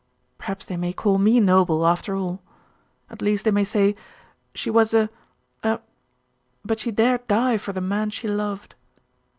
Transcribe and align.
Perhaps 0.39 0.65
they 0.65 0.77
may 0.77 0.93
call 0.93 1.19
me 1.19 1.39
noble, 1.39 1.85
after 1.85 2.15
all. 2.15 2.41
At 3.11 3.21
least, 3.21 3.45
they 3.45 3.51
may 3.51 3.63
say 3.63 3.95
"She 4.55 4.71
was 4.71 4.95
a 4.95 5.11
a 5.61 5.79
but 6.65 6.79
she 6.79 6.89
dare 6.89 7.19
die 7.19 7.59
for 7.59 7.71
the 7.71 7.81
man 7.81 8.09
she 8.09 8.27
loved!".... 8.27 8.73